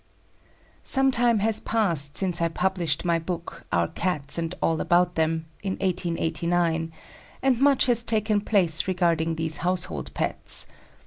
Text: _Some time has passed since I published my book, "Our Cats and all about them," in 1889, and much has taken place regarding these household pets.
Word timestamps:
_Some 0.81 1.11
time 1.11 1.37
has 1.45 1.59
passed 1.59 2.17
since 2.17 2.41
I 2.41 2.47
published 2.47 3.05
my 3.05 3.19
book, 3.19 3.67
"Our 3.71 3.87
Cats 3.87 4.39
and 4.39 4.55
all 4.59 4.81
about 4.81 5.13
them," 5.13 5.45
in 5.61 5.73
1889, 5.73 6.91
and 7.43 7.61
much 7.61 7.85
has 7.85 8.03
taken 8.03 8.41
place 8.41 8.87
regarding 8.87 9.35
these 9.35 9.57
household 9.57 10.11
pets. 10.15 10.65